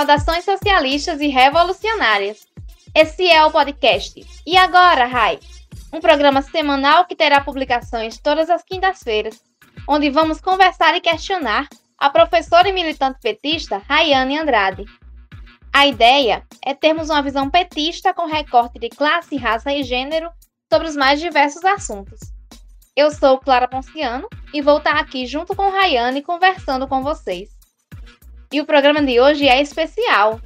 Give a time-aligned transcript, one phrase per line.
[0.00, 2.46] Saudações socialistas e revolucionárias.
[2.94, 5.38] Esse é o podcast E Agora, Rai?
[5.92, 9.42] Um programa semanal que terá publicações todas as quintas-feiras,
[9.86, 11.68] onde vamos conversar e questionar
[11.98, 14.86] a professora e militante petista Rayane Andrade.
[15.70, 20.30] A ideia é termos uma visão petista com recorte de classe, raça e gênero
[20.72, 22.20] sobre os mais diversos assuntos.
[22.96, 27.59] Eu sou Clara Ponciano e vou estar aqui junto com Rayane conversando com vocês.
[28.52, 30.40] E o programa de hoje é especial.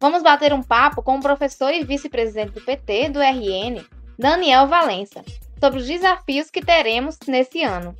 [0.00, 3.84] Vamos bater um papo com o professor e vice-presidente do PT do RN,
[4.18, 5.22] Daniel Valença,
[5.58, 7.94] sobre os desafios que teremos nesse ano.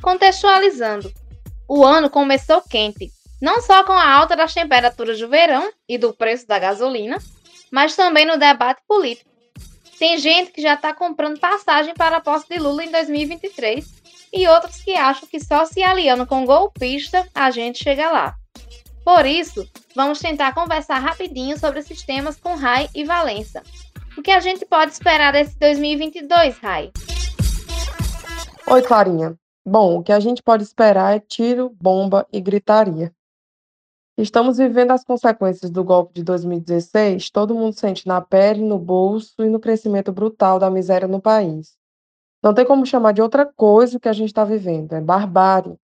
[0.00, 1.12] Contextualizando,
[1.68, 3.10] o ano começou quente,
[3.42, 7.18] não só com a alta das temperaturas do verão e do preço da gasolina,
[7.72, 9.28] mas também no debate político.
[9.98, 13.84] Tem gente que já está comprando passagem para a posse de Lula em 2023
[14.32, 18.36] e outros que acham que só se aliando com golpista a gente chega lá.
[19.04, 23.62] Por isso, vamos tentar conversar rapidinho sobre esses temas com Rai e Valença.
[24.16, 26.90] O que a gente pode esperar desse 2022, Rai?
[28.66, 29.38] Oi, Clarinha.
[29.66, 33.12] Bom, o que a gente pode esperar é tiro, bomba e gritaria.
[34.16, 39.44] Estamos vivendo as consequências do golpe de 2016, todo mundo sente na pele, no bolso
[39.44, 41.76] e no crescimento brutal da miséria no país.
[42.42, 45.76] Não tem como chamar de outra coisa o que a gente está vivendo, é barbárie.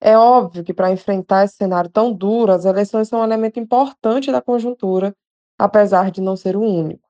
[0.00, 4.30] É óbvio que para enfrentar esse cenário tão duro, as eleições são um elemento importante
[4.30, 5.14] da conjuntura,
[5.58, 7.08] apesar de não ser o único.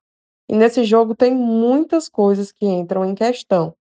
[0.49, 3.75] E nesse jogo tem muitas coisas que entram em questão.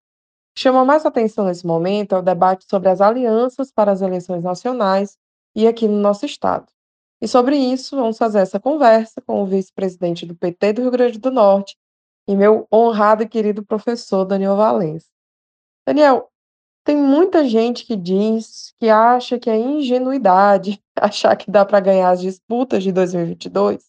[0.56, 5.16] Chama mais atenção nesse momento é o debate sobre as alianças para as eleições nacionais
[5.54, 6.66] e aqui no nosso estado.
[7.20, 11.18] E sobre isso, vamos fazer essa conversa com o vice-presidente do PT do Rio Grande
[11.18, 11.76] do Norte
[12.28, 15.08] e meu honrado e querido professor Daniel Valença.
[15.86, 16.30] Daniel,
[16.88, 22.08] tem muita gente que diz que acha que é ingenuidade achar que dá para ganhar
[22.08, 23.84] as disputas de 2022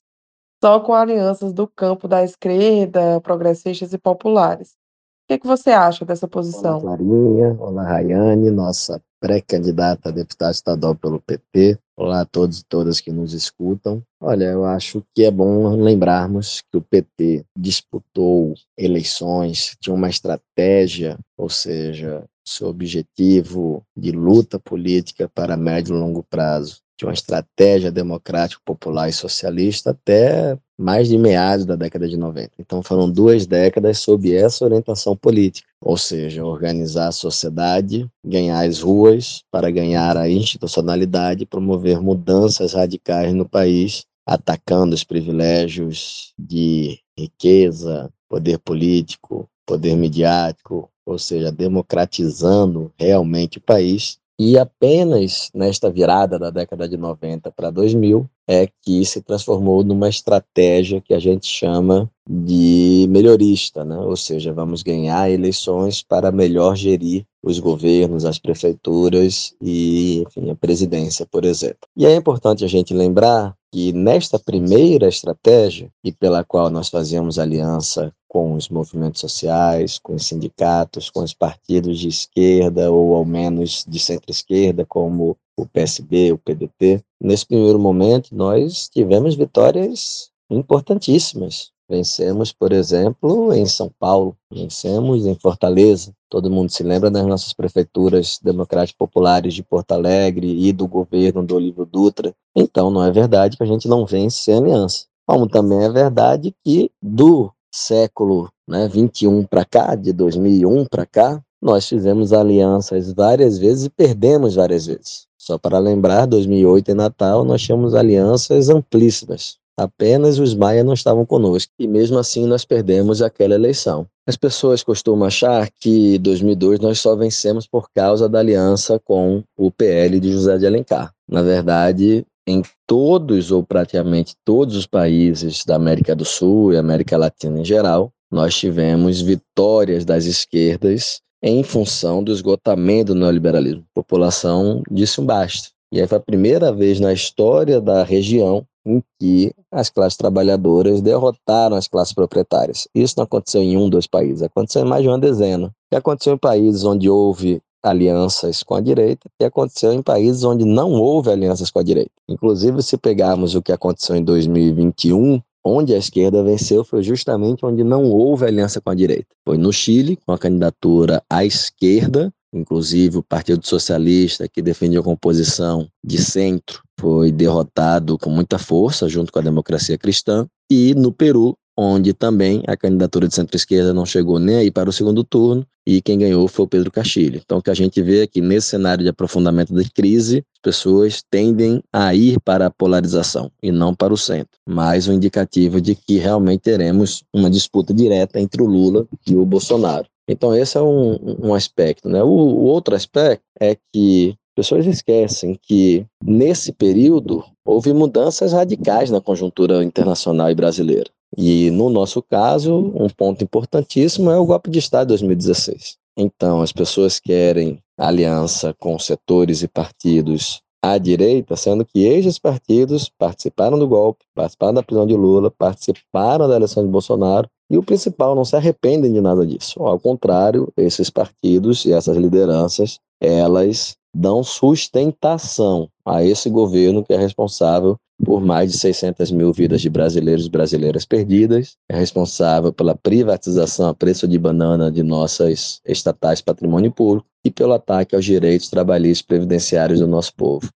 [0.61, 4.71] só com alianças do campo da esquerda, progressistas e populares.
[4.71, 6.79] O que, que você acha dessa posição?
[6.79, 7.55] Olá, Clarinha.
[7.57, 11.79] Olá, Rayane, nossa pré-candidata a deputada estadual pelo PT.
[11.95, 14.03] Olá a todos e todas que nos escutam.
[14.19, 21.17] Olha, eu acho que é bom lembrarmos que o PT disputou eleições, tinha uma estratégia,
[21.37, 27.91] ou seja, seu objetivo de luta política para médio e longo prazo, de uma estratégia
[27.91, 32.51] democrática, popular e socialista até mais de meados da década de 90.
[32.59, 38.81] Então foram duas décadas sob essa orientação política, ou seja, organizar a sociedade, ganhar as
[38.81, 48.09] ruas para ganhar a institucionalidade, promover mudanças radicais no país, atacando os privilégios de riqueza,
[48.29, 54.17] poder político, poder midiático, ou seja, democratizando realmente o país.
[54.39, 60.07] E apenas nesta virada da década de 90 para 2000 é que se transformou numa
[60.07, 63.97] estratégia que a gente chama de melhorista, né?
[63.97, 70.55] ou seja, vamos ganhar eleições para melhor gerir os governos, as prefeituras e enfim, a
[70.55, 71.87] presidência, por exemplo.
[71.97, 77.37] E é importante a gente lembrar que nesta primeira estratégia, e pela qual nós fazíamos
[77.37, 83.25] aliança com os movimentos sociais, com os sindicatos, com os partidos de esquerda ou ao
[83.25, 91.71] menos de centro-esquerda, como o PSB, o PDT, nesse primeiro momento nós tivemos vitórias importantíssimas.
[91.89, 96.13] Vencemos, por exemplo, em São Paulo, vencemos em Fortaleza.
[96.29, 101.43] Todo mundo se lembra das nossas prefeituras democráticas populares de Porto Alegre e do governo
[101.43, 102.31] do Olívio Dutra.
[102.55, 105.05] Então, não é verdade que a gente não vence sem aliança.
[105.27, 111.41] Como também é verdade que do século né, 21 para cá, de 2001 para cá,
[111.61, 115.27] nós fizemos alianças várias vezes e perdemos várias vezes.
[115.37, 119.58] Só para lembrar, 2008 em Natal, nós tínhamos alianças amplíssimas.
[119.79, 121.71] Apenas os Maia não estavam conosco.
[121.79, 124.05] E mesmo assim nós perdemos aquela eleição.
[124.27, 129.41] As pessoas costumam achar que em 2002 nós só vencemos por causa da aliança com
[129.57, 131.13] o PL de José de Alencar.
[131.25, 137.17] Na verdade, em todos ou praticamente todos os países da América do Sul e América
[137.17, 143.85] Latina em geral, nós tivemos vitórias das esquerdas em função do esgotamento do neoliberalismo.
[143.95, 145.69] A população disse um basta.
[145.91, 151.01] E aí foi a primeira vez na história da região em que as classes trabalhadoras
[151.01, 152.87] derrotaram as classes proprietárias.
[152.93, 155.71] Isso não aconteceu em um, dois países, aconteceu em mais de uma dezena.
[155.91, 160.65] E aconteceu em países onde houve alianças com a direita e aconteceu em países onde
[160.65, 162.11] não houve alianças com a direita.
[162.27, 167.83] Inclusive, se pegarmos o que aconteceu em 2021, onde a esquerda venceu foi justamente onde
[167.83, 169.27] não houve aliança com a direita.
[169.45, 175.03] Foi no Chile, com a candidatura à esquerda, inclusive o Partido Socialista, que defendia a
[175.03, 180.47] composição de centro, foi derrotado com muita força junto com a democracia cristã.
[180.69, 184.93] E no Peru, onde também a candidatura de centro-esquerda não chegou nem aí para o
[184.93, 187.41] segundo turno, e quem ganhou foi o Pedro Castilho.
[187.43, 190.61] Então, o que a gente vê é que nesse cenário de aprofundamento da crise, as
[190.61, 194.59] pessoas tendem a ir para a polarização e não para o centro.
[194.67, 199.45] Mais um indicativo de que realmente teremos uma disputa direta entre o Lula e o
[199.45, 200.05] Bolsonaro.
[200.27, 202.09] Então, esse é um, um aspecto.
[202.09, 202.21] Né?
[202.21, 209.21] O, o outro aspecto é que pessoas esquecem que, nesse período, houve mudanças radicais na
[209.21, 211.09] conjuntura internacional e brasileira.
[211.41, 215.95] E, no nosso caso, um ponto importantíssimo é o golpe de Estado de 2016.
[216.17, 223.09] Então, as pessoas querem aliança com setores e partidos à direita, sendo que esses partidos
[223.17, 227.83] participaram do golpe, participaram da prisão de Lula, participaram da eleição de Bolsonaro, e o
[227.83, 229.81] principal, não se arrependem de nada disso.
[229.81, 237.17] Ao contrário, esses partidos e essas lideranças, elas dão sustentação a esse governo que é
[237.17, 242.95] responsável por mais de 600 mil vidas de brasileiros e brasileiras perdidas, é responsável pela
[242.95, 248.69] privatização a preço de banana de nossas estatais patrimônio público e pelo ataque aos direitos
[248.69, 250.69] trabalhistas previdenciários do nosso povo.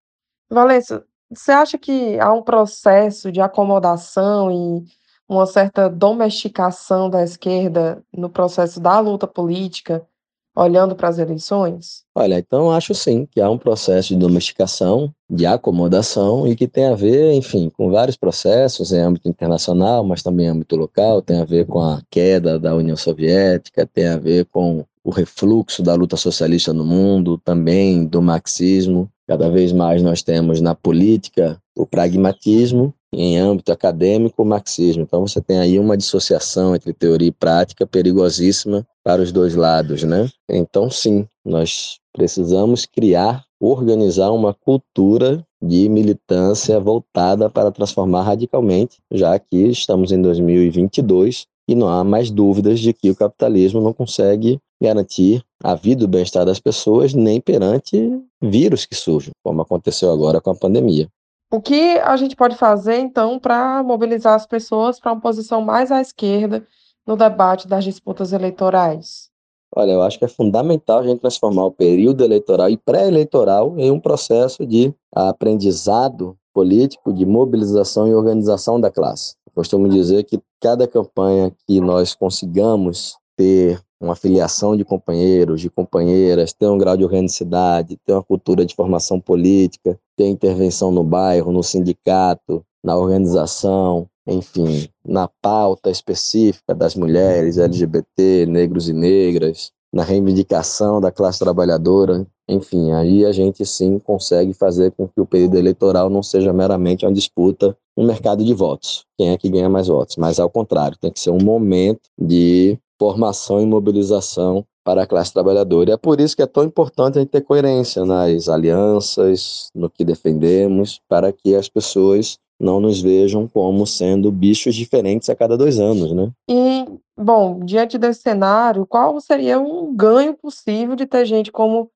[0.48, 4.84] Valença, você acha que há um processo de acomodação e
[5.28, 10.06] uma certa domesticação da esquerda no processo da luta política
[10.54, 12.04] olhando para as eleições?
[12.14, 16.86] Olha, então acho sim que há um processo de domesticação, de acomodação e que tem
[16.86, 21.40] a ver, enfim, com vários processos em âmbito internacional, mas também em âmbito local, tem
[21.40, 25.94] a ver com a queda da União Soviética, tem a ver com o refluxo da
[25.94, 29.10] luta socialista no mundo, também do marxismo.
[29.26, 35.02] Cada vez mais nós temos na política o pragmatismo em âmbito acadêmico o marxismo.
[35.02, 40.02] Então você tem aí uma dissociação entre teoria e prática perigosíssima para os dois lados,
[40.02, 40.28] né?
[40.48, 49.38] Então sim, nós precisamos criar, organizar uma cultura de militância voltada para transformar radicalmente, já
[49.38, 54.58] que estamos em 2022 e não há mais dúvidas de que o capitalismo não consegue
[54.82, 60.10] garantir a vida e o bem-estar das pessoas nem perante vírus que surgem, como aconteceu
[60.10, 61.08] agora com a pandemia.
[61.50, 65.92] O que a gente pode fazer, então, para mobilizar as pessoas para uma posição mais
[65.92, 66.66] à esquerda
[67.06, 69.30] no debate das disputas eleitorais?
[69.74, 73.90] Olha, eu acho que é fundamental a gente transformar o período eleitoral e pré-eleitoral em
[73.90, 79.34] um processo de aprendizado político, de mobilização e organização da classe.
[79.54, 86.52] Costumo dizer que cada campanha que nós consigamos ter uma filiação de companheiros, de companheiras,
[86.52, 91.52] ter um grau de organicidade, ter uma cultura de formação política, ter intervenção no bairro,
[91.52, 100.02] no sindicato, na organização, enfim, na pauta específica das mulheres, LGBT, negros e negras, na
[100.02, 105.56] reivindicação da classe trabalhadora, enfim, aí a gente sim consegue fazer com que o período
[105.56, 109.88] eleitoral não seja meramente uma disputa, um mercado de votos, quem é que ganha mais
[109.88, 115.06] votos, mas ao contrário, tem que ser um momento de formação e mobilização para a
[115.06, 115.90] classe trabalhadora.
[115.90, 119.88] E é por isso que é tão importante a gente ter coerência nas alianças, no
[119.88, 125.56] que defendemos, para que as pessoas não nos vejam como sendo bichos diferentes a cada
[125.56, 126.30] dois anos, né?
[126.48, 126.84] E,
[127.16, 131.90] bom, diante desse cenário, qual seria um ganho possível de ter gente como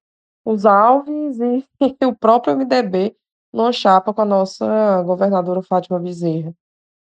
[0.46, 1.64] os Alves e
[2.06, 3.16] o próprio MDB
[3.52, 6.50] numa chapa com a nossa governadora Fátima Bezerra?
[6.50, 6.54] O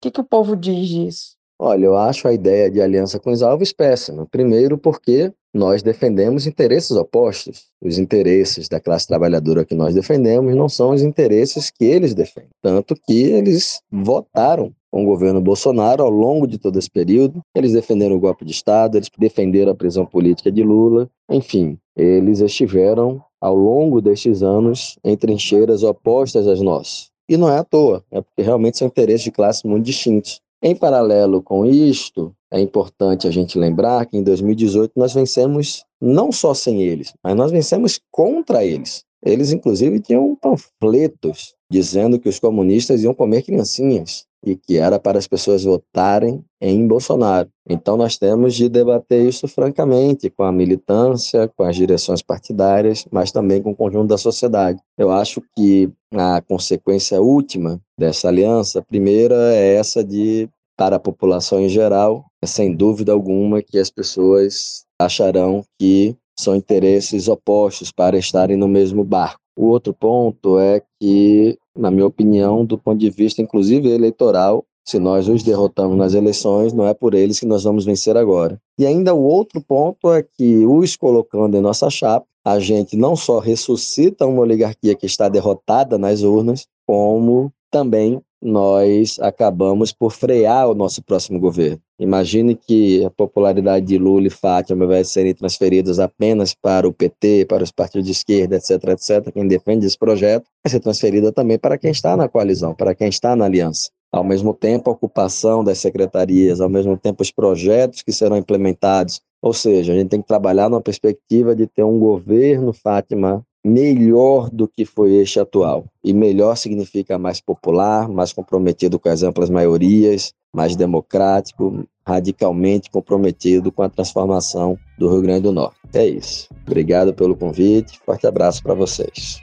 [0.01, 1.37] que, que o povo diz disso?
[1.59, 4.27] Olha, eu acho a ideia de aliança com os alvos péssima.
[4.27, 7.67] Primeiro, porque nós defendemos interesses opostos.
[7.81, 12.51] Os interesses da classe trabalhadora que nós defendemos não são os interesses que eles defendem.
[12.61, 17.41] Tanto que eles votaram com o governo Bolsonaro ao longo de todo esse período.
[17.55, 21.09] Eles defenderam o golpe de Estado, eles defenderam a prisão política de Lula.
[21.31, 27.11] Enfim, eles estiveram ao longo destes anos em trincheiras opostas às nossas.
[27.29, 30.41] E não é à toa, é porque realmente são interesses de classe muito distintos.
[30.63, 36.31] Em paralelo com isto, é importante a gente lembrar que em 2018 nós vencemos não
[36.31, 39.05] só sem eles, mas nós vencemos contra eles.
[39.25, 45.19] Eles, inclusive, tinham panfletos dizendo que os comunistas iam comer criancinhas e que era para
[45.19, 47.49] as pessoas votarem em Bolsonaro.
[47.69, 53.31] Então nós temos de debater isso francamente com a militância, com as direções partidárias, mas
[53.31, 54.81] também com o conjunto da sociedade.
[54.99, 61.01] Eu acho que a consequência última dessa aliança, a primeira é essa de para a
[61.01, 67.93] população em geral, é sem dúvida alguma que as pessoas acharão que são interesses opostos
[67.93, 69.42] para estarem no mesmo barco.
[69.57, 74.99] O outro ponto é que, na minha opinião, do ponto de vista inclusive eleitoral, se
[74.99, 78.61] nós os derrotamos nas eleições, não é por eles que nós vamos vencer agora.
[78.79, 83.15] E ainda o outro ponto é que, os colocando em nossa chapa, a gente não
[83.15, 90.69] só ressuscita uma oligarquia que está derrotada nas urnas, como também nós acabamos por frear
[90.69, 91.81] o nosso próximo governo.
[91.99, 97.47] Imagine que a popularidade de Lula e Fátima vai serem transferidas apenas para o PT,
[97.49, 101.59] para os partidos de esquerda, etc, etc, quem defende esse projeto, vai ser transferida também
[101.59, 103.91] para quem está na coalizão, para quem está na aliança.
[104.11, 109.23] Ao mesmo tempo, a ocupação das secretarias, ao mesmo tempo, os projetos que serão implementados.
[109.41, 114.51] Ou seja, a gente tem que trabalhar numa perspectiva de ter um governo, Fátima, melhor
[114.51, 115.85] do que foi este atual.
[116.03, 123.71] E melhor significa mais popular, mais comprometido com as amplas maiorias, mais democrático, radicalmente comprometido
[123.71, 125.79] com a transformação do Rio Grande do Norte.
[125.95, 126.49] É isso.
[126.67, 128.01] Obrigado pelo convite.
[128.05, 129.41] Forte abraço para vocês.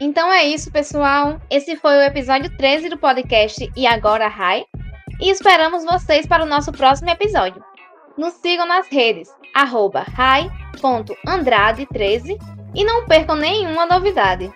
[0.00, 1.40] Então é isso, pessoal.
[1.50, 4.64] Esse foi o episódio 13 do podcast E Agora Rai.
[5.20, 7.62] E esperamos vocês para o nosso próximo episódio.
[8.18, 14.52] Nos sigam nas redes, arroba rai.andrade13 e não percam nenhuma novidade.